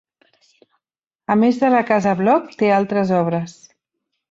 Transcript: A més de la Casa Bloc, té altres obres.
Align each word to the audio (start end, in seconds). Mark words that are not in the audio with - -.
A 1.33 1.35
més 1.43 1.61
de 1.65 1.69
la 1.75 1.83
Casa 1.91 2.15
Bloc, 2.23 2.49
té 2.63 2.73
altres 2.81 3.15
obres. 3.21 3.57